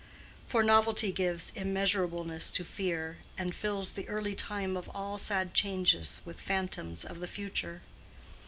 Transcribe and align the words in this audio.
For 0.47 0.63
novelty 0.63 1.11
gives 1.11 1.51
immeasurableness 1.55 2.49
to 2.53 2.63
fear, 2.63 3.19
and 3.37 3.53
fills 3.53 3.93
the 3.93 4.09
early 4.09 4.33
time 4.33 4.75
of 4.75 4.89
all 4.95 5.19
sad 5.19 5.53
changes 5.53 6.21
with 6.25 6.41
phantoms 6.41 7.05
of 7.05 7.19
the 7.19 7.27
future. 7.27 7.83